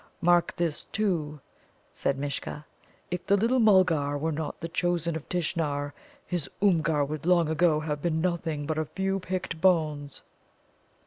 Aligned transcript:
Mark 0.19 0.55
this, 0.55 0.85
too," 0.85 1.41
said 1.91 2.17
Mishcha, 2.17 2.65
"if 3.11 3.23
the 3.27 3.37
little 3.37 3.59
Mulgar 3.59 4.17
were 4.17 4.31
not 4.31 4.59
the 4.59 4.67
chosen 4.67 5.15
of 5.15 5.29
Tishnar, 5.29 5.93
his 6.25 6.49
Oomgar 6.63 7.05
would 7.05 7.27
long 7.27 7.47
ago 7.47 7.81
have 7.81 8.01
been 8.01 8.19
nothing 8.19 8.65
but 8.65 8.79
a 8.79 8.85
few 8.85 9.19
picked 9.19 9.61
bones." 9.61 10.23